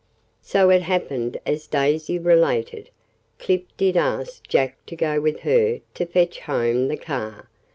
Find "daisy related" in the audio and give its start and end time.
1.67-2.89